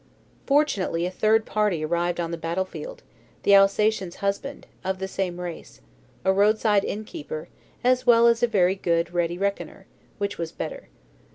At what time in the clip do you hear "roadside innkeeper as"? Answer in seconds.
6.33-8.03